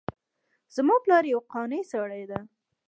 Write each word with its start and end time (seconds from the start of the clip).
زما 0.75 0.95
پلار 1.03 1.23
یو 1.33 1.39
قانع 1.51 1.81
سړی 1.91 2.23
ده 2.29 2.39